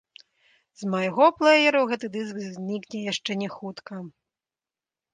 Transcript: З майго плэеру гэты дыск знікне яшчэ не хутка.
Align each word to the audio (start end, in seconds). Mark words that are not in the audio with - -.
З 0.81 0.89
майго 0.93 1.27
плэеру 1.41 1.83
гэты 1.93 2.11
дыск 2.17 2.35
знікне 2.57 2.99
яшчэ 3.13 3.31
не 3.45 3.49
хутка. 3.61 3.93